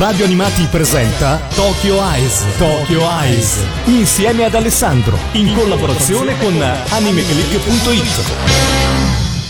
[0.00, 2.42] Radio Animati presenta Tokyo Eyes.
[2.56, 3.58] Tokyo Eyes.
[3.84, 5.18] Insieme ad Alessandro.
[5.32, 8.22] In collaborazione con AnimeClick.it.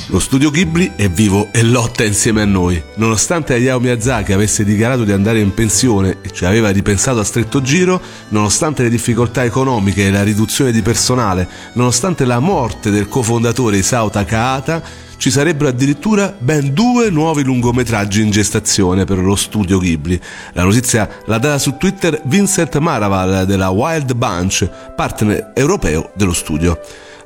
[0.06, 2.82] Lo studio Ghibli è vivo e lotta insieme a noi.
[2.96, 7.62] Nonostante Hayao Miyazaki avesse dichiarato di andare in pensione e ci aveva ripensato a stretto
[7.62, 13.77] giro, nonostante le difficoltà economiche e la riduzione di personale, nonostante la morte del cofondatore
[13.77, 14.82] Isao Takahata,
[15.21, 20.18] ci sarebbero addirittura ben due nuovi lungometraggi in gestazione per lo studio Ghibli.
[20.54, 26.80] La notizia l'ha data su Twitter Vincent Maraval della Wild Bunch, partner europeo dello studio.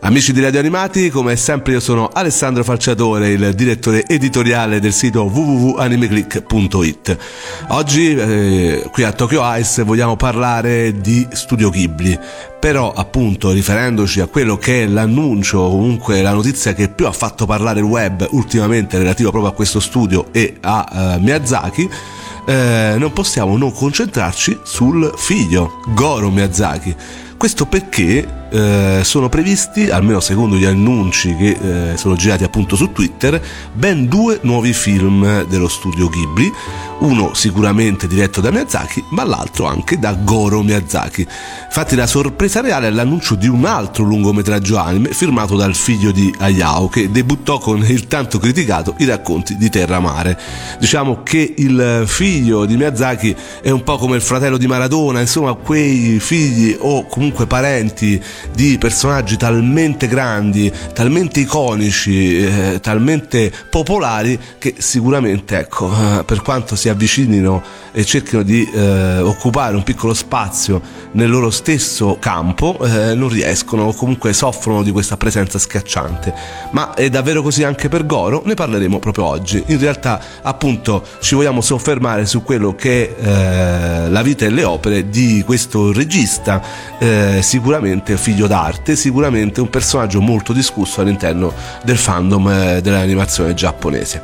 [0.04, 5.22] Amici di Radio Animati, come sempre io sono Alessandro Falciatore, il direttore editoriale del sito
[5.22, 7.18] www.animeclick.it.
[7.68, 12.18] Oggi eh, qui a Tokyo Ice vogliamo parlare di Studio Ghibli,
[12.60, 17.12] però appunto riferendoci a quello che è l'annuncio o comunque la notizia che più ha
[17.12, 21.88] fatto parlare il web ultimamente relativo proprio a questo studio e a uh, Miyazaki,
[22.44, 26.94] eh, non possiamo non concentrarci sul figlio Goro Miyazaki.
[27.38, 32.92] Questo perché eh, sono previsti, almeno secondo gli annunci che eh, sono girati appunto su
[32.92, 36.52] Twitter, ben due nuovi film dello studio Ghibli,
[37.00, 41.26] uno sicuramente diretto da Miyazaki, ma l'altro anche da Goro Miyazaki.
[41.64, 46.32] Infatti la sorpresa reale è l'annuncio di un altro lungometraggio anime firmato dal figlio di
[46.38, 50.38] Hayao che debuttò con il tanto criticato I racconti di Terra Mare.
[50.78, 55.54] Diciamo che il figlio di Miyazaki è un po' come il fratello di Maradona, insomma
[55.54, 64.74] quei figli o comunque parenti di personaggi talmente grandi, talmente iconici, eh, talmente popolari che
[64.78, 67.62] sicuramente, ecco, eh, per quanto si avvicinino
[67.92, 73.84] e cerchino di eh, occupare un piccolo spazio nel loro stesso campo, eh, non riescono
[73.84, 76.34] o comunque soffrono di questa presenza schiacciante.
[76.72, 78.42] Ma è davvero così anche per Goro?
[78.44, 79.62] Ne parleremo proprio oggi.
[79.68, 84.64] In realtà, appunto, ci vogliamo soffermare su quello che è eh, la vita e le
[84.64, 86.60] opere di questo regista,
[86.98, 91.52] eh, sicuramente figlio figlio d'arte, sicuramente un personaggio molto discusso all'interno
[91.84, 94.22] del fandom eh, dell'animazione giapponese.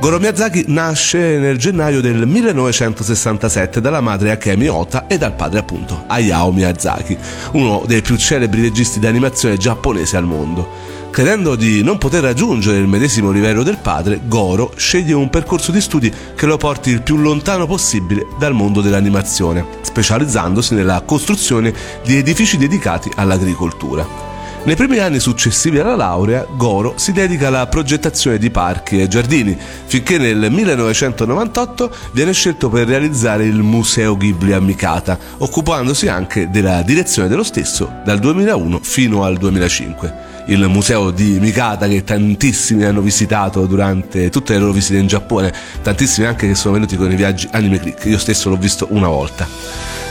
[0.00, 6.04] Goro Miyazaki nasce nel gennaio del 1967 dalla madre Akemi Ota e dal padre appunto
[6.06, 7.16] Hayao Miyazaki,
[7.52, 10.93] uno dei più celebri registi di animazione giapponese al mondo.
[11.14, 15.80] Credendo di non poter raggiungere il medesimo livello del padre, Goro sceglie un percorso di
[15.80, 21.72] studi che lo porti il più lontano possibile dal mondo dell'animazione, specializzandosi nella costruzione
[22.02, 24.04] di edifici dedicati all'agricoltura.
[24.64, 29.56] Nei primi anni successivi alla laurea, Goro si dedica alla progettazione di parchi e giardini,
[29.86, 36.82] finché nel 1998 viene scelto per realizzare il Museo Ghibli a Mikata, occupandosi anche della
[36.82, 43.00] direzione dello stesso dal 2001 fino al 2005 il museo di Mikata che tantissimi hanno
[43.00, 47.16] visitato durante tutte le loro visite in Giappone, tantissimi anche che sono venuti con i
[47.16, 49.46] viaggi Anime Click, io stesso l'ho visto una volta.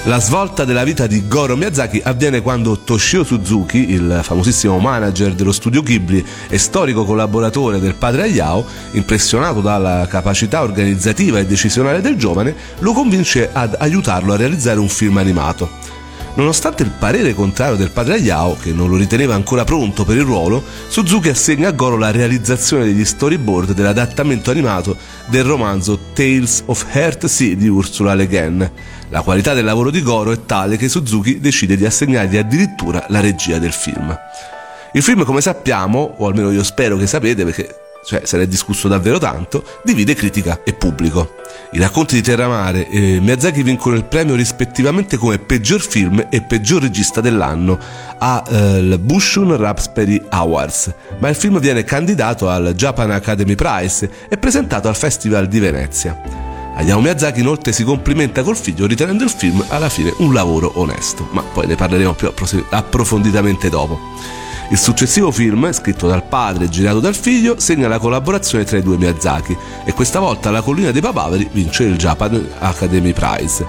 [0.06, 5.54] La svolta della vita di Goro Miyazaki avviene quando Toshio Suzuki, il famosissimo manager dello
[5.54, 12.18] studio Ghibli e storico collaboratore del padre Hayao, impressionato dalla capacità organizzativa e decisionale del
[12.18, 15.93] giovane, lo convince ad aiutarlo a realizzare un film animato.
[16.36, 20.24] Nonostante il parere contrario del padre Ayao, che non lo riteneva ancora pronto per il
[20.24, 26.86] ruolo, Suzuki assegna a Goro la realizzazione degli storyboard dell'adattamento animato del romanzo Tales of
[27.26, 28.72] Sea di Ursula Le Guin.
[29.10, 33.20] La qualità del lavoro di Goro è tale che Suzuki decide di assegnargli addirittura la
[33.20, 34.18] regia del film.
[34.94, 38.48] Il film, come sappiamo, o almeno io spero che sapete perché cioè se ne è
[38.48, 41.36] discusso davvero tanto, divide critica e pubblico.
[41.72, 46.82] I racconti di Terramare e Miyazaki vincono il premio rispettivamente come peggior film e peggior
[46.82, 47.80] regista dell'anno
[48.20, 54.38] al eh, Bushun Raspberry Awards, ma il film viene candidato al Japan Academy Prize e
[54.38, 56.20] presentato al Festival di Venezia.
[56.76, 61.28] Hayao Miyazaki inoltre si complimenta col figlio ritenendo il film alla fine un lavoro onesto,
[61.32, 62.32] ma poi ne parleremo più
[62.70, 64.00] approfonditamente dopo.
[64.74, 68.82] Il successivo film, scritto dal padre e girato dal figlio, segna la collaborazione tra i
[68.82, 73.64] due Miyazaki e questa volta La collina dei papaveri vince il Japan Academy Prize.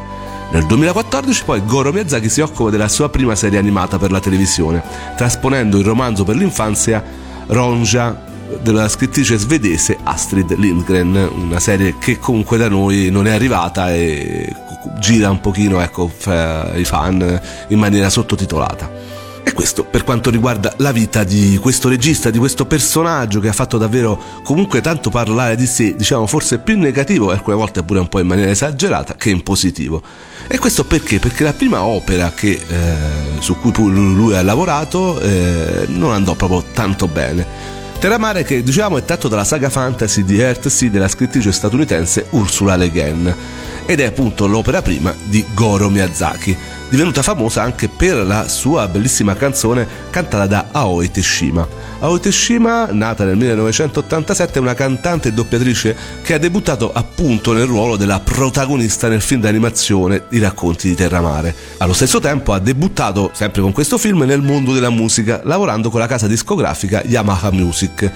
[0.51, 4.83] Nel 2014 poi Goro Miyazaki si occupa della sua prima serie animata per la televisione,
[5.15, 7.05] trasponendo il romanzo per l'infanzia
[7.49, 8.25] Ronja
[8.63, 14.51] della scrittrice svedese Astrid Lindgren, una serie che comunque da noi non è arrivata e
[15.01, 16.11] gira un pochino ecco,
[16.77, 19.14] i fan in maniera sottotitolata.
[19.47, 23.53] E questo per quanto riguarda la vita di questo regista, di questo personaggio che ha
[23.53, 28.01] fatto davvero comunque tanto parlare di sé, diciamo forse più in negativo alcune volte pure
[28.01, 30.03] un po' in maniera esagerata che in positivo.
[30.49, 31.19] E questo perché?
[31.19, 36.65] Perché la prima opera che, eh, su cui lui ha lavorato eh, non andò proprio
[36.73, 37.75] tanto bene.
[37.99, 42.91] Terramare che diciamo è tratto dalla saga fantasy di Earthsea della scrittrice statunitense Ursula Le
[42.91, 43.35] Guin
[43.87, 46.57] ed è appunto l'opera prima di Goro Miyazaki,
[46.95, 51.67] divenuta famosa anche per la sua bellissima canzone cantata da Aoi Teshima.
[51.99, 57.67] Aoi Teshima, nata nel 1987, è una cantante e doppiatrice che ha debuttato appunto nel
[57.67, 61.53] ruolo della protagonista nel film d'animazione I racconti di Terramare.
[61.79, 65.99] Allo stesso tempo ha debuttato, sempre con questo film, nel mondo della musica, lavorando con
[65.99, 68.13] la casa discografica Yamaha Music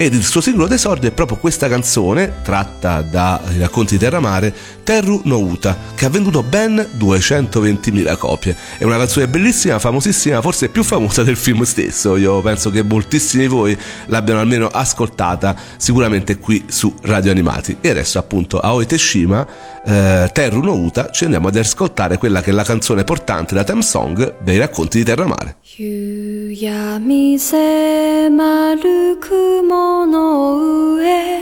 [0.00, 5.20] ed il suo singolo d'esordio è proprio questa canzone, tratta dai racconti di Terramare, Terru
[5.24, 8.56] no Uta, che ha venduto ben 220.000 copie.
[8.78, 12.16] È una canzone bellissima, famosissima, forse più famosa del film stesso.
[12.16, 13.76] Io penso che moltissimi di voi
[14.06, 17.78] l'abbiano almeno ascoltata, sicuramente qui su Radio Animati.
[17.80, 19.46] E adesso appunto Aoi Teshima,
[19.84, 23.64] eh, Terru no Uta, ci andiamo ad ascoltare quella che è la canzone portante, la
[23.64, 25.56] theme song dei racconti di Terramare.
[25.76, 31.39] 夕闇迫る雲 の上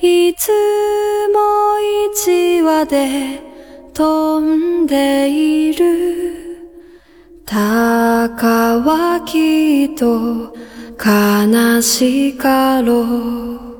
[0.00, 0.48] いつ
[1.32, 1.78] も
[2.12, 3.40] 一羽で
[3.92, 6.40] 飛んでいる。
[7.44, 10.54] 鷹はきっと
[10.98, 13.70] 悲しかろう。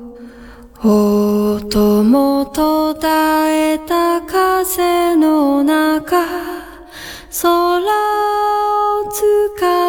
[0.83, 6.17] 音も途絶えた風の中
[7.41, 9.11] 空を
[9.59, 9.80] 掴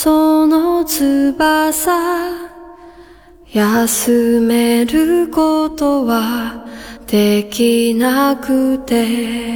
[0.00, 1.90] その翼
[3.52, 6.64] 休めることは
[7.08, 9.48] できなくて。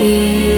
[0.00, 0.49] Yeah.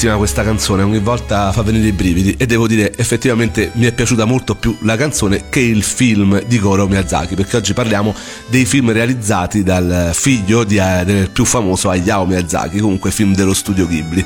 [0.00, 3.92] Bellissima questa canzone, ogni volta fa venire i brividi e devo dire effettivamente mi è
[3.92, 8.14] piaciuta molto più la canzone che il film di Goro Miyazaki perché oggi parliamo
[8.46, 13.52] dei film realizzati dal figlio di, eh, del più famoso Hayao Miyazaki, comunque film dello
[13.52, 14.24] studio Ghibli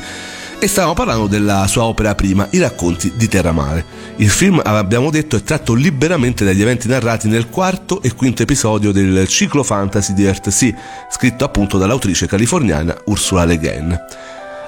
[0.61, 3.85] e stavamo parlando della sua opera prima, I racconti di Terramare.
[4.19, 8.93] Il film, abbiamo detto, è tratto liberamente dagli eventi narrati nel quarto e quinto episodio
[8.93, 10.73] del ciclo fantasy di Earthsea,
[11.11, 14.01] scritto appunto dall'autrice californiana Ursula Le Guin.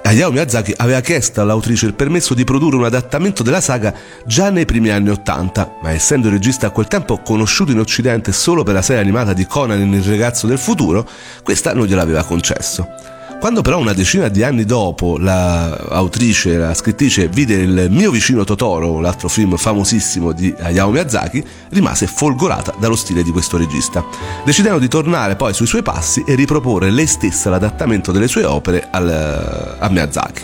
[0.06, 3.92] Hayao Miyazaki aveva chiesto all'autrice il permesso di produrre un adattamento della saga
[4.24, 8.30] già nei primi anni Ottanta, ma essendo il regista a quel tempo conosciuto in Occidente
[8.30, 11.08] solo per la serie animata di Conan il ragazzo del futuro,
[11.42, 13.15] questa non gliel'aveva concesso.
[13.38, 18.98] Quando però una decina di anni dopo l'autrice, la scrittrice vide il mio vicino Totoro,
[18.98, 24.04] l'altro film famosissimo di Hayao Miyazaki, rimase folgorata dallo stile di questo regista,
[24.44, 28.88] decidendo di tornare poi sui suoi passi e riproporre lei stessa l'adattamento delle sue opere
[28.90, 30.42] al, a Miyazaki.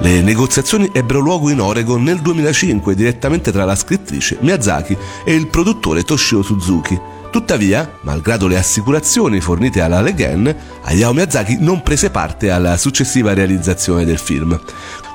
[0.00, 5.48] Le negoziazioni ebbero luogo in Oregon nel 2005 direttamente tra la scrittrice Miyazaki e il
[5.48, 6.98] produttore Toshio Suzuki,
[7.30, 14.04] Tuttavia, malgrado le assicurazioni fornite alla Leghen, Hayao Miyazaki non prese parte alla successiva realizzazione
[14.04, 14.60] del film.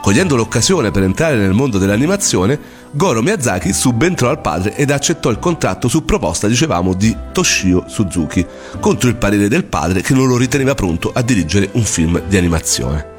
[0.01, 2.57] Cogliendo l'occasione per entrare nel mondo dell'animazione,
[2.91, 8.45] Goro Miyazaki subentrò al padre ed accettò il contratto su proposta, dicevamo, di Toshio Suzuki,
[8.79, 12.37] contro il parere del padre che non lo riteneva pronto a dirigere un film di
[12.37, 13.14] animazione.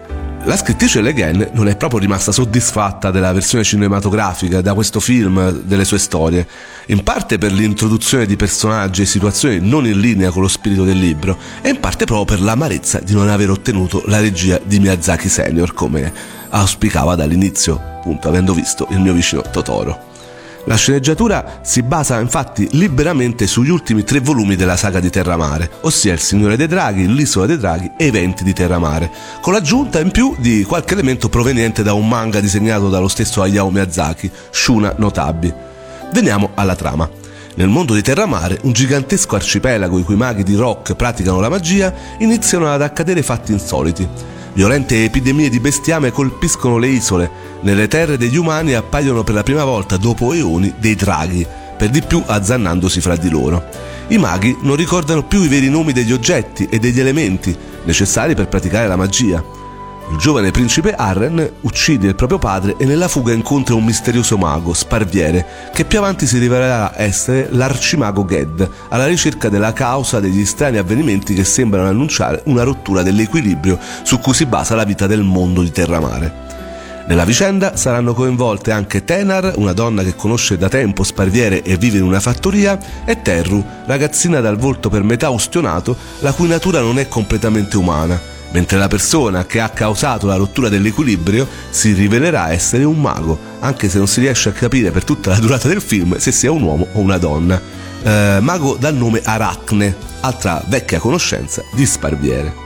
[0.46, 5.50] La scrittrice Le Guin non è proprio rimasta soddisfatta della versione cinematografica da questo film,
[5.50, 6.46] delle sue storie,
[6.86, 11.00] in parte per l'introduzione di personaggi e situazioni non in linea con lo spirito del
[11.00, 15.28] libro e in parte proprio per l'amarezza di non aver ottenuto la regia di Miyazaki
[15.28, 16.12] Senior come
[16.50, 20.14] auspicava dall'inizio, appunto avendo visto il mio vicino Totoro.
[20.68, 26.12] La sceneggiatura si basa infatti liberamente sugli ultimi tre volumi della saga di Terramare, ossia
[26.12, 29.08] Il Signore dei Draghi, L'Isola dei Draghi e Eventi di Terramare,
[29.40, 33.70] con l'aggiunta in più di qualche elemento proveniente da un manga disegnato dallo stesso Hayao
[33.70, 35.54] Miyazaki, Shuna Notabi.
[36.12, 37.08] Veniamo alla trama.
[37.54, 41.94] Nel mondo di Terramare, un gigantesco arcipelago i cui maghi di rock praticano la magia,
[42.18, 44.35] iniziano ad accadere fatti insoliti.
[44.56, 47.30] Violente epidemie di bestiame colpiscono le isole.
[47.60, 51.46] Nelle terre degli umani appaiono per la prima volta dopo eoni dei draghi,
[51.76, 53.62] per di più azzannandosi fra di loro.
[54.08, 58.48] I maghi non ricordano più i veri nomi degli oggetti e degli elementi necessari per
[58.48, 59.44] praticare la magia.
[60.08, 64.72] Il giovane principe Arren uccide il proprio padre e nella fuga incontra un misterioso mago,
[64.72, 70.78] Sparviere, che più avanti si rivelerà essere l'arcimago Ged, alla ricerca della causa degli strani
[70.78, 75.60] avvenimenti che sembrano annunciare una rottura dell'equilibrio su cui si basa la vita del mondo
[75.62, 76.44] di Terramare.
[77.08, 81.98] Nella vicenda saranno coinvolte anche Tenar, una donna che conosce da tempo Sparviere e vive
[81.98, 87.00] in una fattoria, e Terru, ragazzina dal volto per metà ustionato, la cui natura non
[87.00, 92.84] è completamente umana mentre la persona che ha causato la rottura dell'equilibrio si rivelerà essere
[92.84, 96.16] un mago, anche se non si riesce a capire per tutta la durata del film
[96.16, 97.60] se sia un uomo o una donna.
[98.02, 102.64] Eh, mago dal nome Aracne, altra vecchia conoscenza di Sparviere.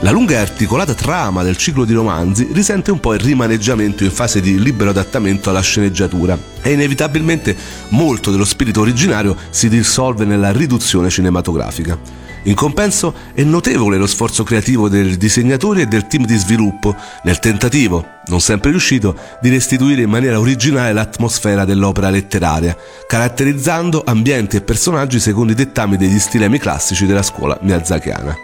[0.00, 4.10] La lunga e articolata trama del ciclo di romanzi risente un po' il rimaneggiamento in
[4.10, 7.56] fase di libero adattamento alla sceneggiatura e inevitabilmente
[7.90, 12.28] molto dello spirito originario si dissolve nella riduzione cinematografica.
[12.44, 17.38] In compenso è notevole lo sforzo creativo del disegnatore e del team di sviluppo nel
[17.38, 22.74] tentativo, non sempre riuscito, di restituire in maniera originale l'atmosfera dell'opera letteraria,
[23.06, 28.34] caratterizzando ambienti e personaggi secondo i dettami degli stilemi classici della scuola miyazakiana.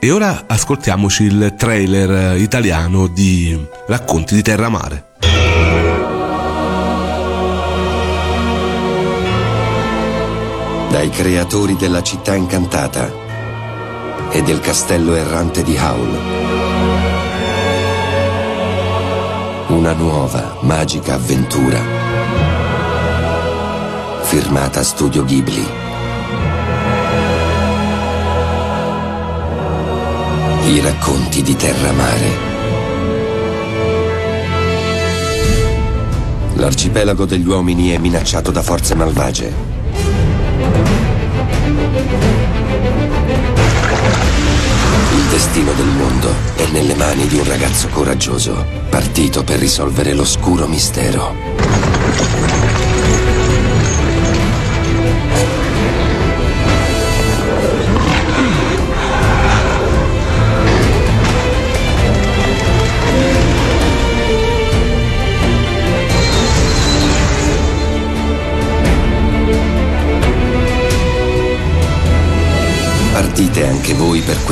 [0.00, 3.56] E ora ascoltiamoci il trailer italiano di
[3.86, 5.04] Racconti di Terramare.
[10.90, 13.21] Dai creatori della città incantata
[14.34, 16.18] e del castello errante di Howl.
[19.68, 21.78] Una nuova, magica avventura.
[24.22, 25.66] Firmata Studio Ghibli.
[30.64, 32.50] I racconti di Terramare.
[36.54, 41.11] L'arcipelago degli uomini è minacciato da forze malvagie.
[45.32, 51.51] Destino del mondo è nelle mani di un ragazzo coraggioso, partito per risolvere l'oscuro mistero.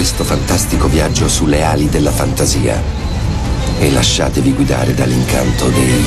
[0.00, 2.82] Questo fantastico viaggio sulle ali della fantasia.
[3.78, 6.02] e lasciatevi guidare dall'incanto dei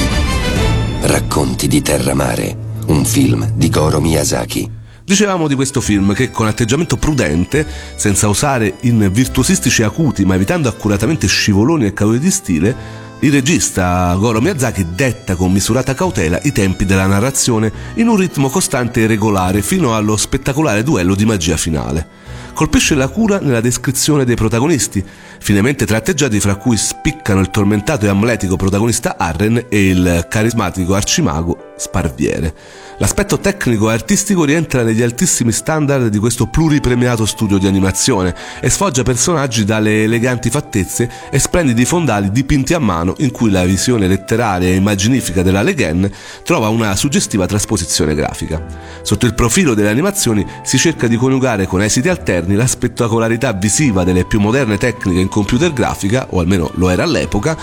[1.02, 2.58] Racconti di Terra Mare,
[2.88, 4.68] un film di Goro Miyazaki.
[5.06, 10.70] Dicevamo di questo film che con atteggiamento prudente, senza usare in virtuosistici acuti ma evitando
[10.70, 12.76] accuratamente scivoloni e cadute di stile,
[13.24, 18.50] il regista Goro Miyazaki detta con misurata cautela i tempi della narrazione in un ritmo
[18.50, 22.06] costante e regolare fino allo spettacolare duello di magia finale.
[22.54, 25.04] Colpisce la cura nella descrizione dei protagonisti,
[25.40, 31.63] finemente tratteggiati fra cui spiccano il tormentato e amletico protagonista Arren e il carismatico arcimago
[31.84, 32.54] Sparviere.
[33.00, 38.70] L'aspetto tecnico e artistico rientra negli altissimi standard di questo pluripremiato studio di animazione e
[38.70, 44.08] sfoggia personaggi dalle eleganti fattezze e splendidi fondali dipinti a mano in cui la visione
[44.08, 46.10] letteraria e immaginifica della Leghen
[46.44, 48.64] trova una suggestiva trasposizione grafica.
[49.02, 54.06] Sotto il profilo delle animazioni si cerca di coniugare con esiti alterni la spettacolarità visiva
[54.06, 57.58] delle più moderne tecniche in computer grafica, o almeno lo era all'epoca,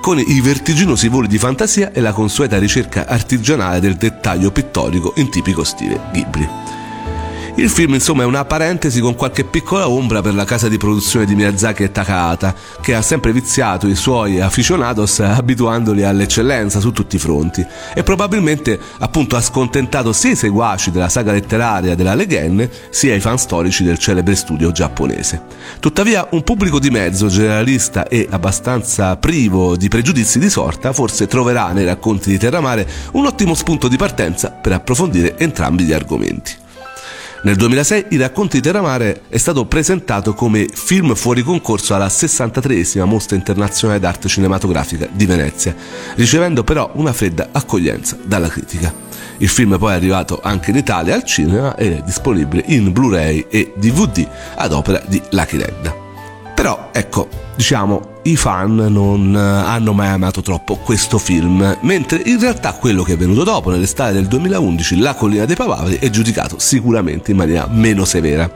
[0.00, 5.30] con i vertiginosi voli di fantasia e la consueta ricerca artigianale del dettaglio pittorico in
[5.30, 6.63] tipico stile Ghibli.
[7.56, 11.24] Il film insomma è una parentesi con qualche piccola ombra per la casa di produzione
[11.24, 17.14] di Miyazaki e Takahata, che ha sempre viziato i suoi aficionados abituandoli all'eccellenza su tutti
[17.14, 22.68] i fronti e probabilmente appunto ha scontentato sia i seguaci della saga letteraria della Legenne
[22.90, 25.42] sia i fan storici del celebre studio giapponese.
[25.78, 31.70] Tuttavia un pubblico di mezzo generalista e abbastanza privo di pregiudizi di sorta forse troverà
[31.70, 36.62] nei racconti di Terramare un ottimo spunto di partenza per approfondire entrambi gli argomenti.
[37.44, 43.04] Nel 2006 I racconti di Terramare è stato presentato come film fuori concorso alla 63esima
[43.04, 45.76] Mostra Internazionale d'Arte Cinematografica di Venezia,
[46.14, 48.90] ricevendo però una fredda accoglienza dalla critica.
[49.36, 53.44] Il film poi è arrivato anche in Italia al cinema ed è disponibile in Blu-ray
[53.50, 55.94] e DVD ad opera di Lucky Red.
[56.54, 62.38] Però ecco, diciamo, i fan non eh, hanno mai amato troppo questo film, mentre in
[62.38, 66.58] realtà quello che è venuto dopo, nell'estate del 2011, La collina dei papaveri, è giudicato
[66.58, 68.50] sicuramente in maniera meno severa.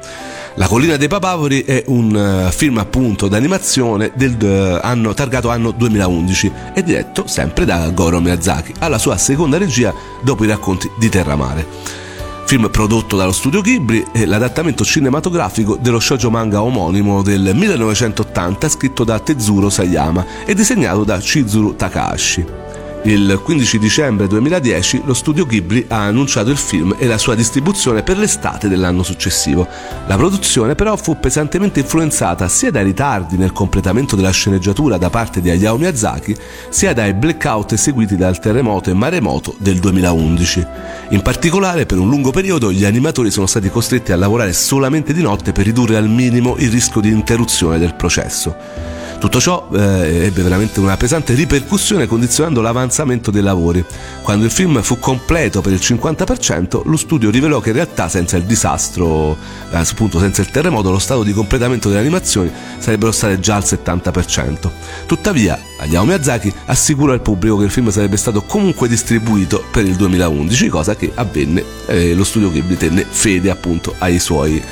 [0.55, 5.71] La collina dei papaveri è un uh, film appunto d'animazione del uh, anno, targato anno
[5.71, 11.09] 2011 e diretto sempre da Goro Miyazaki, alla sua seconda regia dopo i racconti di
[11.09, 12.07] Terramare
[12.49, 19.05] film prodotto dallo studio Ghibli e l'adattamento cinematografico dello shoujo manga omonimo del 1980 scritto
[19.05, 22.68] da Tezuro Sayama e disegnato da Chizuru Takahashi.
[23.05, 28.03] Il 15 dicembre 2010 lo studio Ghibli ha annunciato il film e la sua distribuzione
[28.03, 29.67] per l'estate dell'anno successivo.
[30.09, 35.41] La produzione però fu pesantemente influenzata sia dai ritardi nel completamento della sceneggiatura da parte
[35.41, 36.37] di Hayao Miyazaki,
[36.71, 40.67] sia dai blackout eseguiti dal terremoto e maremoto del 2011.
[41.11, 45.23] In particolare, per un lungo periodo gli animatori sono stati costretti a lavorare solamente di
[45.23, 48.98] notte per ridurre al minimo il rischio di interruzione del processo.
[49.19, 53.85] Tutto ciò eh, ebbe veramente una pesante ripercussione condizionando l'avanzamento dei lavori.
[54.23, 58.37] Quando il film fu completo per il 50%, lo studio rivelò che in realtà senza
[58.37, 59.37] il disastro,
[59.73, 63.65] eh, appunto senza il terremoto, lo stato di completamento delle animazioni sarebbero state già al
[63.65, 64.71] 70%.
[65.07, 69.97] Tuttavia, Hayao Miyazaki assicurò al pubblico che il film sarebbe stato comunque distribuito per il
[69.97, 71.65] 2011, cosa che avvenne.
[71.87, 74.63] Eh, lo studio Ghibli tenne fede appunto ai suoi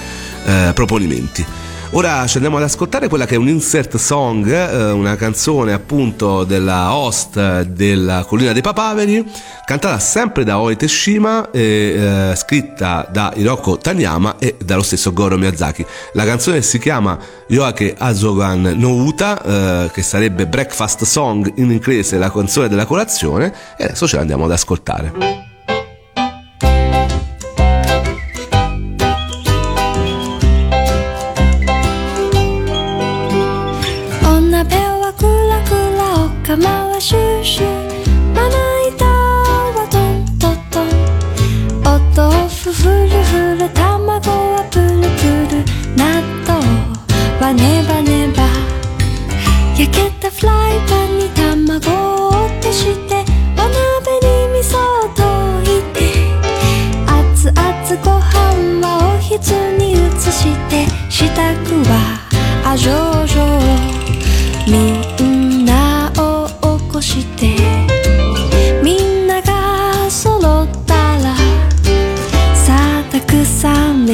[0.45, 1.66] eh, proponimenti.
[1.93, 6.45] Ora ci andiamo ad ascoltare quella che è un insert song, eh, una canzone appunto
[6.45, 9.25] della host della Collina dei Papaveri,
[9.65, 15.39] cantata sempre da Oi Teshima, e, eh, scritta da Hiroko Tanyama e dallo stesso Goro
[15.39, 15.87] Miyazaki.
[16.15, 17.19] La canzone si chiama
[17.49, 19.43] Yoake Azogan no Uta,
[19.87, 24.45] eh, che sarebbe Breakfast Song in inglese, la canzone della colazione, e adesso ce l'andiamo
[24.45, 25.46] ad ascoltare.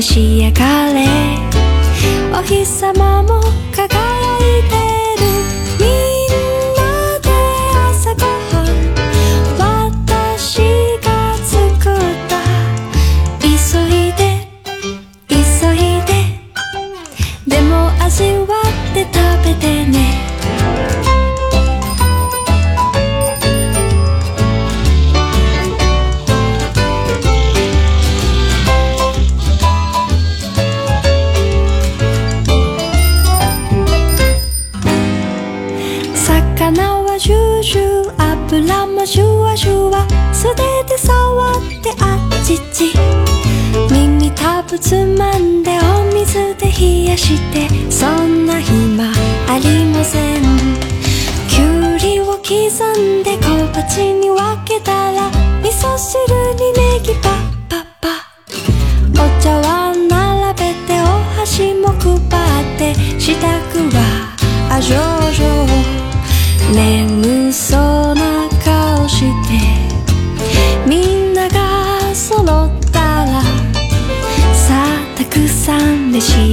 [0.03, 1.07] し上がれ。
[2.37, 3.87] お日様も輝
[4.59, 5.02] いて
[44.83, 49.05] つまんでお水で冷やしてそんな暇
[49.49, 50.43] ありません。
[51.49, 51.65] きゅ
[51.95, 52.49] うりを刻
[52.99, 55.29] んで小鉢に分けたら
[55.63, 56.19] 味噌汁
[56.55, 57.33] にネギパッ
[57.69, 58.09] パッパ
[59.13, 61.05] お茶碗並べてお
[61.39, 62.17] 箸も配
[62.75, 64.35] って支度は
[64.69, 65.22] あ上々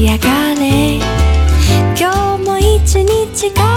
[0.07, 0.99] 上がれ。
[1.99, 3.68] 今日も一日が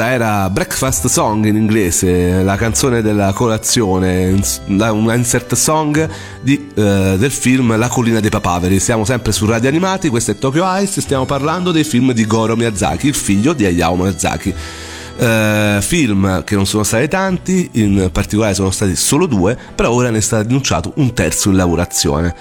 [0.00, 4.34] questa era Breakfast Song in inglese, la canzone della colazione,
[4.68, 6.08] una insert song
[6.40, 8.80] di, eh, del film La collina dei papaveri.
[8.80, 12.56] Siamo sempre su Radio Animati, questo è Tokyo Ice, stiamo parlando dei film di Goro
[12.56, 14.54] Miyazaki, il figlio di Hayao Miyazaki.
[15.18, 20.08] Eh, film che non sono stati tanti, in particolare sono stati solo due, però ora
[20.08, 22.34] ne è stato annunciato un terzo in lavorazione.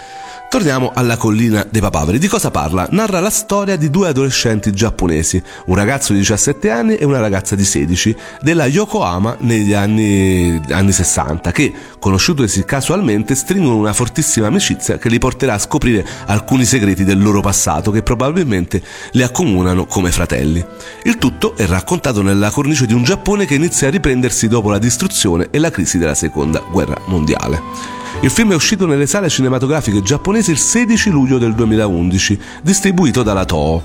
[0.49, 2.17] Torniamo alla collina dei papaveri.
[2.17, 2.88] Di cosa parla?
[2.89, 7.53] Narra la storia di due adolescenti giapponesi, un ragazzo di 17 anni e una ragazza
[7.53, 14.97] di 16, della Yokohama negli anni, anni 60, che, conosciutosi casualmente, stringono una fortissima amicizia
[14.97, 18.81] che li porterà a scoprire alcuni segreti del loro passato che probabilmente
[19.12, 20.65] li accomunano come fratelli.
[21.03, 24.79] Il tutto è raccontato nella cornice di un Giappone che inizia a riprendersi dopo la
[24.79, 27.98] distruzione e la crisi della seconda guerra mondiale.
[28.21, 33.45] Il film è uscito nelle sale cinematografiche giapponesi il 16 luglio del 2011, distribuito dalla
[33.45, 33.82] Toho.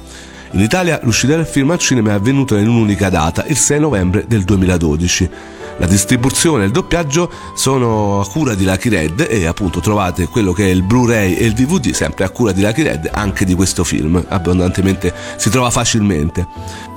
[0.50, 4.24] In Italia l'uscita del film al cinema è avvenuta in un'unica data, il 6 novembre
[4.26, 5.30] del 2012.
[5.78, 10.52] La distribuzione e il doppiaggio sono a cura di Lucky Red e appunto trovate quello
[10.52, 13.54] che è il Blu-ray e il DVD sempre a cura di Lucky Red anche di
[13.54, 16.46] questo film, abbondantemente si trova facilmente.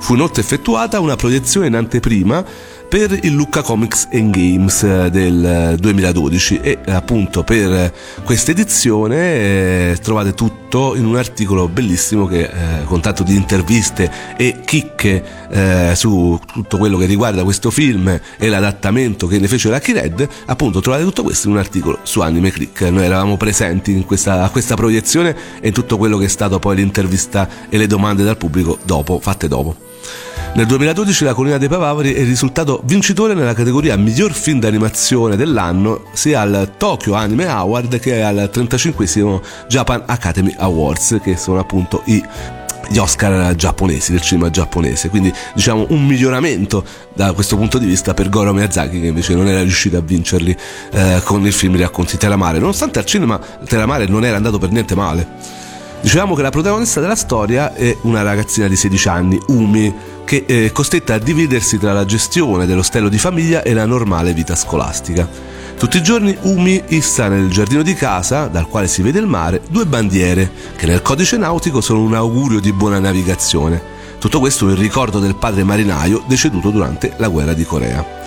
[0.00, 2.44] Fu inoltre effettuata una proiezione in anteprima
[2.88, 7.92] per il Lucca Comics Games eh, del 2012 e eh, appunto per
[8.24, 9.16] questa edizione
[9.90, 15.22] eh, trovate tutto in un articolo bellissimo che eh, con tanto di interviste e chicche
[15.50, 20.28] eh, su tutto quello che riguarda questo film e l'adattamento che ne fece Lucky Red.
[20.46, 22.82] Appunto trovate tutto questo in un articolo su Anime Click.
[22.82, 26.58] Noi eravamo presenti in questa, a questa proiezione e in tutto quello che è stato
[26.58, 29.87] poi l'intervista e le domande dal pubblico dopo fatte dopo
[30.58, 36.06] nel 2012 La Collina dei Papaveri è risultato vincitore nella categoria Miglior film d'animazione dell'anno
[36.14, 39.06] sia al Tokyo Anime Award che al 35
[39.68, 42.20] Japan Academy Awards che sono appunto i
[42.90, 48.14] gli Oscar giapponesi, del cinema giapponese, quindi diciamo un miglioramento da questo punto di vista
[48.14, 50.56] per Goro Miyazaki che invece non era riuscito a vincerli
[50.92, 54.94] eh, con il film racconti Telamare, nonostante al cinema Telamare non era andato per niente
[54.94, 55.66] male.
[56.00, 59.92] Dicevamo che la protagonista della storia è una ragazzina di 16 anni, Umi,
[60.24, 64.54] che è costretta a dividersi tra la gestione dell'ostello di famiglia e la normale vita
[64.54, 65.28] scolastica.
[65.76, 69.62] Tutti i giorni Umi issa nel giardino di casa, dal quale si vede il mare,
[69.68, 73.80] due bandiere, che nel codice nautico sono un augurio di buona navigazione.
[74.18, 78.17] Tutto questo in ricordo del padre marinaio deceduto durante la guerra di Corea.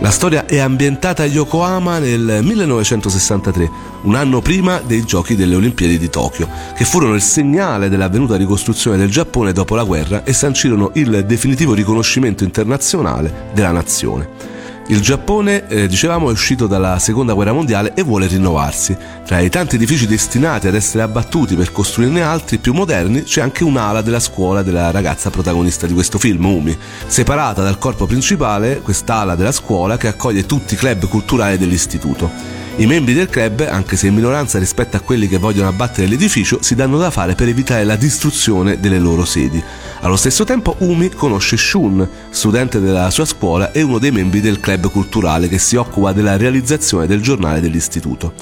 [0.00, 3.70] La storia è ambientata a Yokohama nel 1963,
[4.04, 8.96] un anno prima dei giochi delle Olimpiadi di Tokyo, che furono il segnale dell'avvenuta ricostruzione
[8.96, 14.59] del Giappone dopo la guerra e sancirono il definitivo riconoscimento internazionale della nazione.
[14.90, 18.96] Il Giappone, eh, dicevamo, è uscito dalla seconda guerra mondiale e vuole rinnovarsi.
[19.24, 23.62] Tra i tanti edifici destinati ad essere abbattuti per costruirne altri più moderni, c'è anche
[23.62, 26.76] un'ala della scuola della ragazza protagonista di questo film, Umi.
[27.06, 32.28] Separata dal corpo principale, quest'ala della scuola che accoglie tutti i club culturali dell'istituto.
[32.76, 36.62] I membri del club, anche se in minoranza rispetto a quelli che vogliono abbattere l'edificio,
[36.62, 39.62] si danno da fare per evitare la distruzione delle loro sedi.
[40.02, 44.60] Allo stesso tempo Umi conosce Shun, studente della sua scuola e uno dei membri del
[44.60, 48.32] club culturale che si occupa della realizzazione del giornale dell'istituto.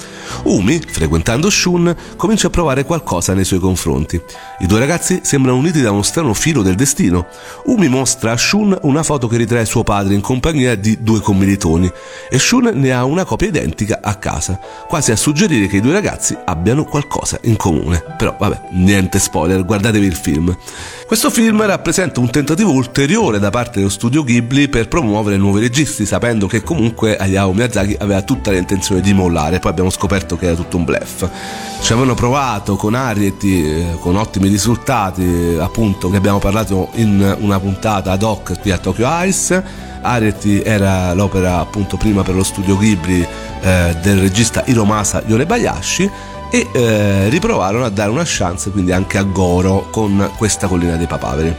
[0.43, 4.21] Umi, frequentando Shun, comincia a provare qualcosa nei suoi confronti.
[4.59, 7.27] I due ragazzi sembrano uniti da uno strano filo del destino.
[7.65, 11.91] Umi mostra a Shun una foto che ritrae suo padre in compagnia di due commilitoni
[12.29, 15.93] e Shun ne ha una copia identica a casa, quasi a suggerire che i due
[15.93, 18.03] ragazzi abbiano qualcosa in comune.
[18.17, 20.55] Però vabbè, niente spoiler, guardatevi il film.
[21.07, 26.05] Questo film rappresenta un tentativo ulteriore da parte dello studio Ghibli per promuovere nuovi registi,
[26.05, 30.55] sapendo che comunque Hayao Miyazaki aveva tutta l'intenzione di mollare, poi abbiamo scoperto che era
[30.55, 31.27] tutto un bluff.
[31.81, 38.11] Ci avevano provato con Arieti, con ottimi risultati, appunto, ne abbiamo parlato in una puntata
[38.11, 39.87] ad hoc qui a Tokyo Ice.
[40.01, 43.25] Arieti era l'opera appunto prima per lo studio Ghibli
[43.61, 46.09] eh, del regista Hiromasa Yonebayashi
[46.49, 51.07] e eh, riprovarono a dare una chance quindi anche a Goro con questa collina dei
[51.07, 51.55] papaveri.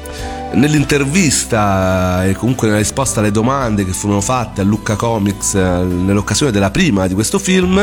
[0.53, 6.51] Nell'intervista e comunque nella risposta alle domande che furono fatte a Lucca Comics eh, nell'occasione
[6.51, 7.79] della prima di questo film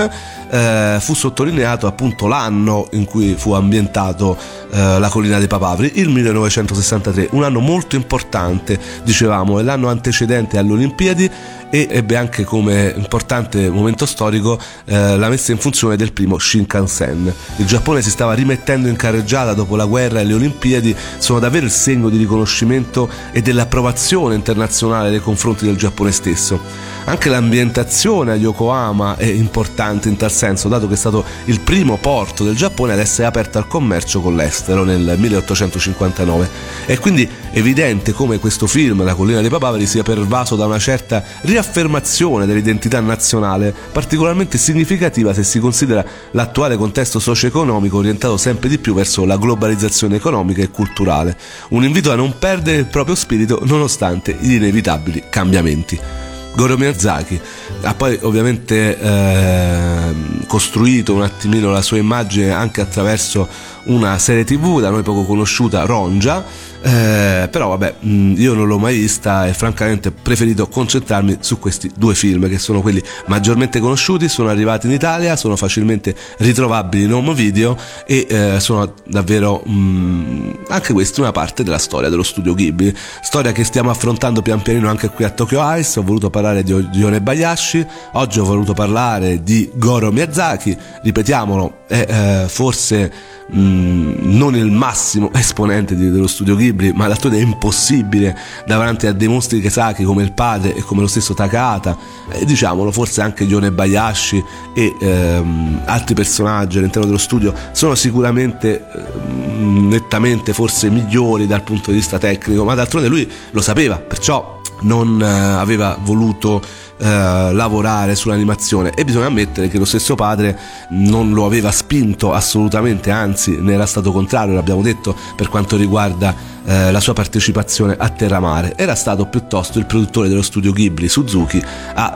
[0.49, 4.37] eh, fu sottolineato appunto l'anno in cui fu ambientato
[4.69, 10.57] eh, la collina dei papaveri, il 1963, un anno molto importante, dicevamo, è l'anno antecedente
[10.57, 11.31] alle Olimpiadi
[11.69, 17.33] e ebbe anche come importante momento storico eh, la messa in funzione del primo Shinkansen.
[17.57, 21.65] Il Giappone si stava rimettendo in carreggiata dopo la guerra e le Olimpiadi sono davvero
[21.65, 26.95] il segno di riconoscimento e dell'approvazione internazionale nei confronti del Giappone stesso.
[27.07, 31.95] Anche l'ambientazione a Yokohama è importante in tal senso, dato che è stato il primo
[31.95, 36.49] porto del Giappone ad essere aperto al commercio con l'estero nel 1859.
[36.85, 41.23] È quindi evidente come questo film, La collina dei papaveri, sia pervaso da una certa
[41.43, 48.93] riaffermazione dell'identità nazionale, particolarmente significativa se si considera l'attuale contesto socio-economico orientato sempre di più
[48.93, 51.37] verso la globalizzazione economica e culturale.
[51.69, 56.26] Un invito a non perdere il proprio spirito nonostante gli inevitabili cambiamenti.
[56.57, 57.39] Goro Miyazaki
[57.83, 60.13] ha poi ovviamente eh,
[60.47, 63.47] costruito un attimino la sua immagine anche attraverso
[63.83, 66.43] una serie tv da noi poco conosciuta, Ronja,
[66.81, 71.59] eh, però vabbè, mm, io non l'ho mai vista e francamente ho preferito concentrarmi su
[71.59, 77.03] questi due film che sono quelli maggiormente conosciuti, sono arrivati in Italia, sono facilmente ritrovabili
[77.03, 82.09] in home video e eh, sono davvero mh, mm, anche questa una parte della storia
[82.09, 86.03] dello studio Ghibli, storia che stiamo affrontando pian pianino anche qui a Tokyo Ice, ho
[86.03, 92.05] voluto parlare di Yone Bayashi, oggi ho voluto parlare di Goro Miyazaki, ripetiamolo, è
[92.43, 93.11] eh, forse
[93.47, 99.07] mh, mm, non il massimo esponente di, dello studio Ghibli, ma l'attore è impossibile davanti
[99.07, 101.97] a dei mostri Kesaki come il padre e come lo stesso Takahata,
[102.31, 108.85] e diciamolo, forse anche Yone Bayashi e ehm, altri personaggi all'interno dello studio sono sicuramente
[108.93, 114.55] ehm, nettamente forse migliori dal punto di vista tecnico, ma d'altronde lui lo sapeva, perciò
[114.81, 116.61] non eh, aveva voluto
[116.97, 118.91] eh, lavorare sull'animazione.
[118.91, 120.57] E bisogna ammettere che lo stesso padre
[120.89, 126.35] non lo aveva spinto assolutamente, anzi ne era stato contrario, l'abbiamo detto per quanto riguarda
[126.67, 131.63] eh, la sua partecipazione a Terramare, era stato piuttosto il produttore dello studio Ghibli, Suzuki,
[131.93, 132.13] a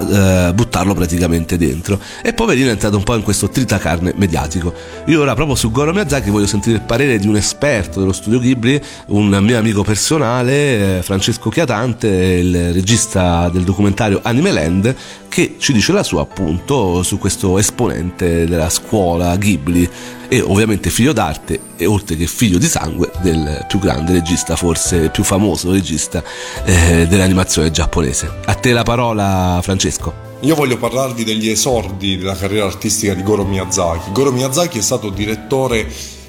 [0.50, 2.00] eh, buttarlo praticamente dentro.
[2.22, 4.74] E poverino è entrato un po' in questo tritacarne mediatico.
[5.06, 8.40] Io ora proprio su Goro Miyazaki voglio sentire il parere di un esperto dello studio
[8.40, 14.96] Ghibli, un mio amico personale, eh, Francesco Chiatante, il regista del documentario Anime Land
[15.32, 19.90] che ci dice la sua appunto su questo esponente della scuola Ghibli
[20.34, 25.10] e ovviamente figlio d'arte e oltre che figlio di sangue del più grande regista, forse
[25.10, 26.24] più famoso regista
[26.63, 28.39] eh, dell'animazione giapponese.
[28.46, 30.30] A te la parola Francesco.
[30.39, 34.13] Io voglio parlarvi degli esordi della carriera artistica di Goro Miyazaki.
[34.13, 35.86] Goro Miyazaki è stato direttore,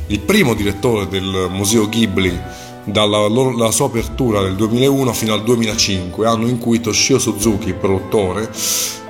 [0.09, 2.37] il primo direttore del Museo Ghibli
[2.85, 8.51] dalla sua apertura nel 2001 fino al 2005, anno in cui Toshio Suzuki, produttore,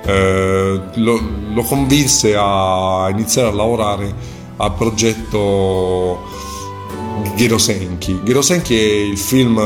[0.05, 6.19] eh, lo, lo, convinse a iniziare a lavorare al progetto
[7.35, 8.21] Girosenki.
[8.23, 9.61] Girosenki è il film,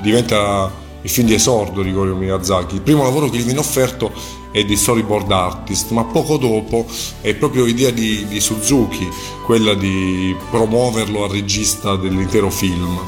[0.00, 0.70] diventa
[1.02, 2.76] il film di esordio di Gorio Miyazaki.
[2.76, 4.12] Il primo lavoro che gli viene offerto
[4.50, 6.86] è di storyboard artist, ma poco dopo
[7.20, 9.08] è proprio l'idea di, di Suzuki,
[9.44, 12.98] quella di promuoverlo al regista dell'intero film.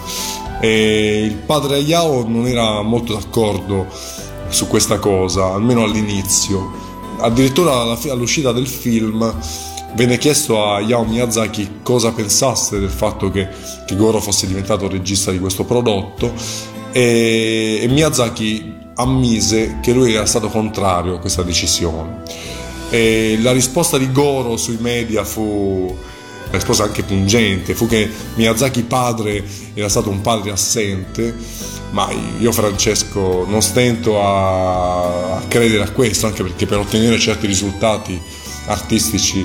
[0.60, 3.86] E il padre Ayao non era molto d'accordo
[4.48, 6.82] su questa cosa, almeno all'inizio.
[7.18, 9.34] Addirittura all'uscita del film
[9.94, 13.48] venne chiesto a Yao Miyazaki cosa pensasse del fatto che,
[13.86, 16.32] che Goro fosse diventato regista di questo prodotto
[16.92, 22.22] e, e Miyazaki ammise che lui era stato contrario a questa decisione.
[22.90, 25.96] E la risposta di Goro sui media fu
[26.46, 31.34] una risposta anche pungente, fu che Miyazaki padre era stato un padre assente,
[31.90, 37.46] ma io Francesco non stento a, a credere a questo, anche perché per ottenere certi
[37.46, 38.20] risultati
[38.66, 39.44] artistici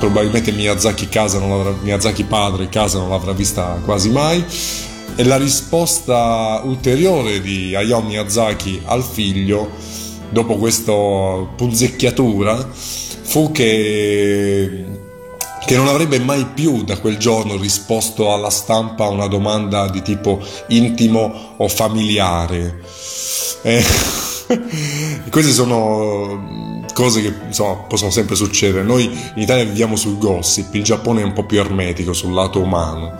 [0.00, 1.38] probabilmente Miyazaki, casa
[1.82, 4.42] Miyazaki padre casa non l'avrà vista quasi mai
[5.14, 9.70] e la risposta ulteriore di Hayao Miyazaki al figlio,
[10.30, 12.66] dopo questa punzecchiatura,
[13.22, 14.84] fu che,
[15.66, 20.00] che non avrebbe mai più da quel giorno risposto alla stampa a una domanda di
[20.00, 22.80] tipo intimo o familiare.
[23.62, 23.84] Eh,
[25.30, 28.82] queste sono cose che insomma, possono sempre succedere.
[28.82, 32.60] Noi in Italia viviamo sul gossip, il Giappone è un po' più ermetico sul lato
[32.60, 33.16] umano.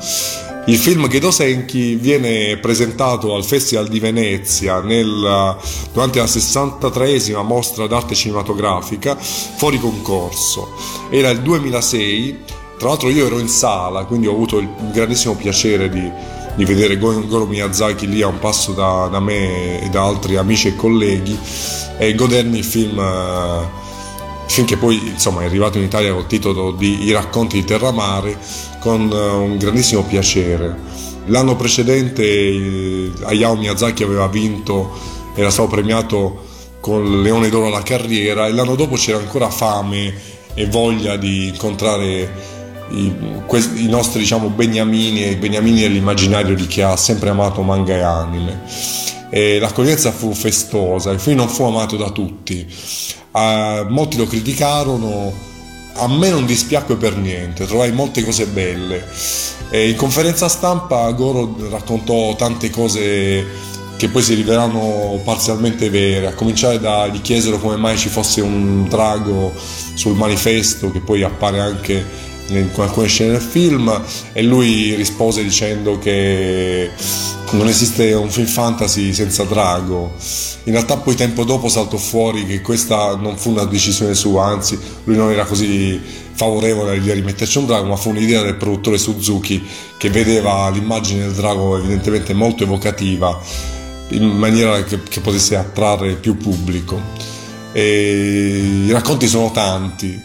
[0.67, 5.57] Il film Gedo Senki viene presentato al Festival di Venezia nel,
[5.93, 10.77] durante la 63esima mostra d'arte cinematografica fuori concorso.
[11.09, 12.39] Era il 2006,
[12.79, 16.09] tra l'altro io ero in sala, quindi ho avuto il grandissimo piacere di,
[16.55, 20.69] di vedere Goro Miyazaki lì a un passo da, da, me e da altri amici
[20.69, 21.39] e colleghi
[21.99, 23.01] e godermi il film,
[24.47, 28.39] film che poi insomma, è arrivato in Italia col titolo di I racconti di Terramare
[28.81, 30.77] con eh, un grandissimo piacere.
[31.27, 34.91] L'anno precedente eh, Hayao Miyazaki aveva vinto,
[35.35, 36.49] era stato premiato
[36.81, 40.13] con il Leone d'Oro alla carriera e l'anno dopo c'era ancora fame
[40.55, 42.59] e voglia di incontrare
[42.91, 43.15] i,
[43.75, 48.63] i nostri diciamo, beniamini i beniamini dell'immaginario di chi ha sempre amato manga e anime.
[49.31, 52.67] E l'accoglienza fu festosa, il film non fu amato da tutti,
[53.31, 55.33] uh, molti lo criticarono,
[55.95, 59.07] a me non dispiacque per niente, trovai molte cose belle.
[59.71, 66.35] E in conferenza stampa Goro raccontò tante cose che poi si rivelarono parzialmente vere, a
[66.35, 69.53] cominciare da gli chiesero come mai ci fosse un drago
[69.95, 75.99] sul manifesto che poi appare anche in alcune scene del film e lui rispose dicendo
[75.99, 76.91] che
[77.53, 80.13] non esiste un film fantasy senza drago.
[80.65, 84.79] In realtà poi tempo dopo saltò fuori che questa non fu una decisione sua, anzi
[85.05, 86.01] lui non era così
[86.33, 89.63] favorevole all'idea di metterci un drago, ma fu un'idea del produttore Suzuki
[89.99, 93.39] che vedeva l'immagine del drago evidentemente molto evocativa
[94.11, 97.01] in maniera che, che potesse attrarre più pubblico.
[97.73, 100.21] E I racconti sono tanti,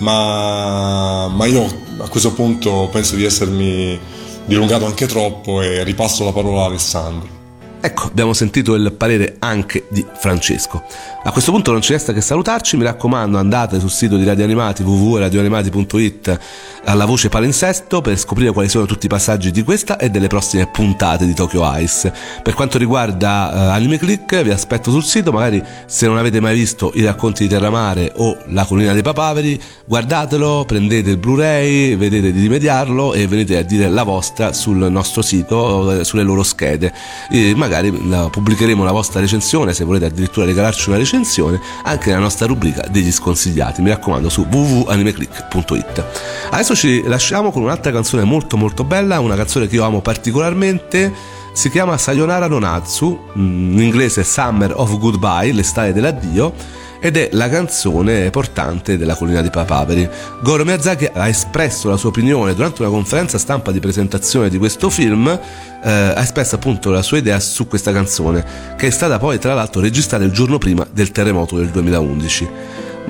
[0.00, 1.64] ma, ma io
[1.98, 3.98] a questo punto penso di essermi
[4.44, 7.39] dilungato anche troppo e ripasso la parola a Alessandro.
[7.82, 10.82] Ecco, abbiamo sentito il parere anche di Francesco.
[11.22, 14.44] A questo punto non ci resta che salutarci, mi raccomando andate sul sito di Radio
[14.44, 16.38] Animati www.radioanimati.it
[16.84, 20.66] alla voce palinsesto per scoprire quali sono tutti i passaggi di questa e delle prossime
[20.66, 22.12] puntate di Tokyo Ice.
[22.42, 26.54] Per quanto riguarda uh, Anime Click vi aspetto sul sito, magari se non avete mai
[26.54, 32.30] visto i racconti di Terramare o La collina dei papaveri, guardatelo, prendete il Blu-ray, vedete
[32.30, 36.92] di rimediarlo e venite a dire la vostra sul nostro sito, sulle loro schede.
[37.30, 42.20] E magari la, pubblicheremo la vostra recensione, se volete addirittura regalarci una recensione, anche nella
[42.20, 43.80] nostra rubrica degli sconsigliati.
[43.82, 46.04] Mi raccomando su www.animeclick.it.
[46.50, 51.38] Adesso ci lasciamo con un'altra canzone molto molto bella, una canzone che io amo particolarmente.
[51.52, 56.52] Si chiama Sayonara Nonatsu, in inglese Summer of Goodbye, l'estate dell'addio
[57.00, 60.08] ed è la canzone portante della collina di Papaveri.
[60.42, 64.90] Goro Miyazaki ha espresso la sua opinione durante una conferenza stampa di presentazione di questo
[64.90, 68.44] film, eh, ha espresso appunto la sua idea su questa canzone,
[68.76, 72.48] che è stata poi tra l'altro registrata il giorno prima del terremoto del 2011.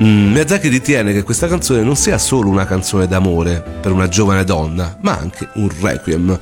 [0.03, 4.45] Mm, Miyazaki ritiene che questa canzone non sia solo una canzone d'amore per una giovane
[4.45, 6.39] donna, ma anche un requiem.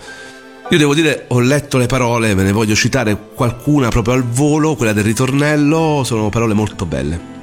[0.71, 4.77] Io devo dire, ho letto le parole, ve ne voglio citare qualcuna proprio al volo,
[4.77, 7.38] quella del ritornello, sono parole molto belle.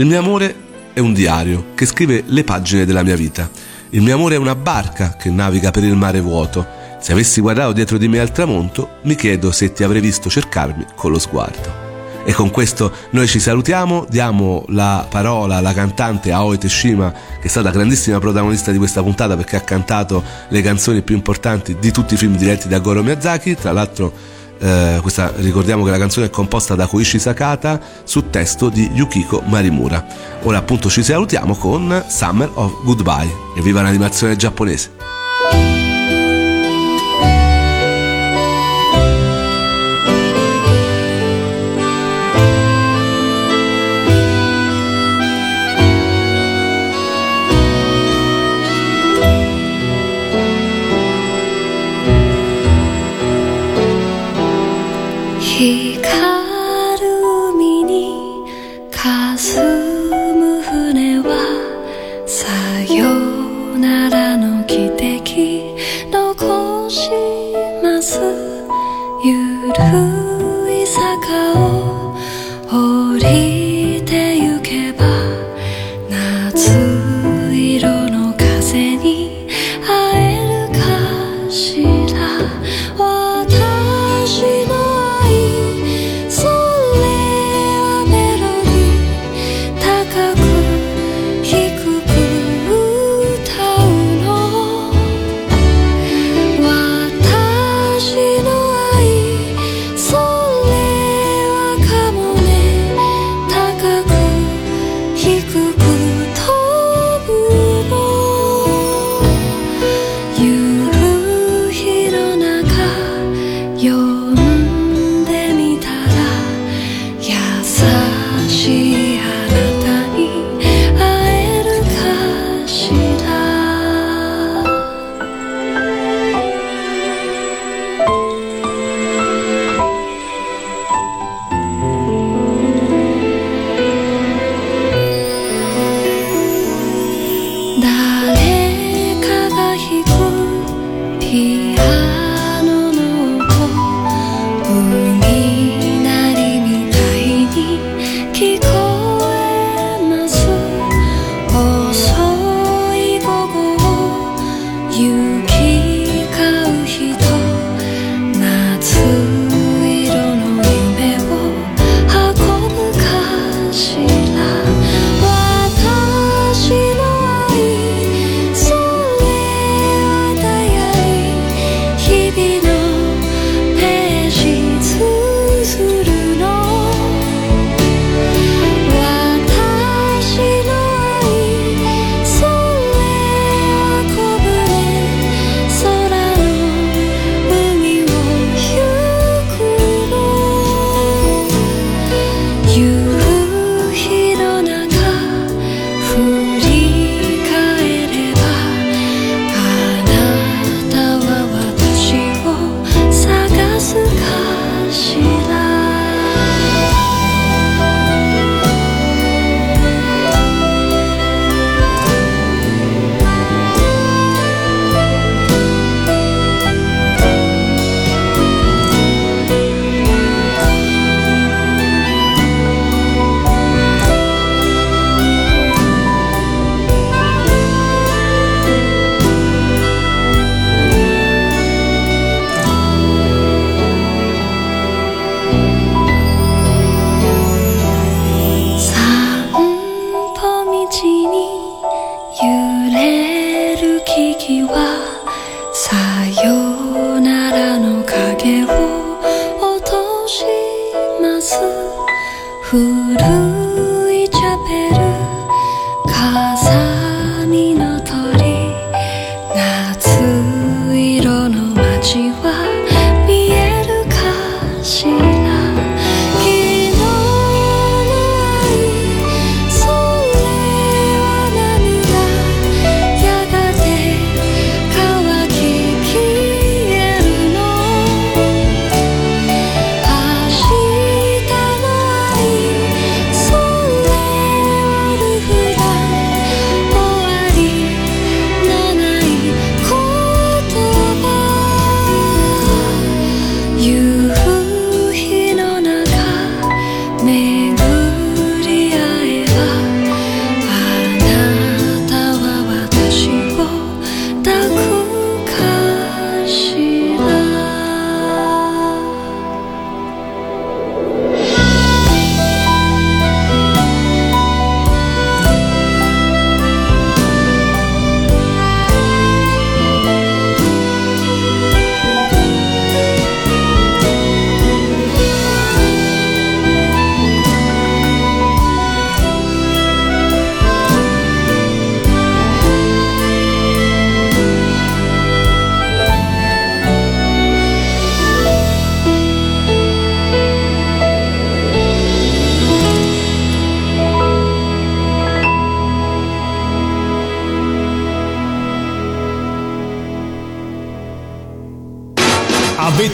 [0.00, 0.54] Il mio amore
[0.94, 3.50] è un diario che scrive le pagine della mia vita.
[3.90, 6.66] Il mio amore è una barca che naviga per il mare vuoto.
[6.98, 10.86] Se avessi guardato dietro di me al tramonto, mi chiedo se ti avrei visto cercarmi
[10.94, 11.88] con lo sguardo.
[12.24, 17.48] E con questo noi ci salutiamo, diamo la parola alla cantante Aoi Teshima, che è
[17.48, 22.14] stata grandissima protagonista di questa puntata perché ha cantato le canzoni più importanti di tutti
[22.14, 26.30] i film diretti da Goro Miyazaki, tra l'altro eh, questa, ricordiamo che la canzone è
[26.30, 30.04] composta da Koichi Sakata su testo di Yukiko Marimura.
[30.42, 35.19] Ora appunto ci salutiamo con Summer of Goodbye e viva l'animazione giapponese!